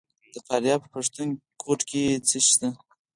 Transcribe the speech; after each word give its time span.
د 0.33 0.35
فاریاب 0.47 0.79
په 0.83 0.89
پښتون 0.95 1.27
کوټ 1.61 1.79
کې 1.89 2.03
څه 2.27 2.37
شی 2.45 2.51
شته؟ 2.53 2.69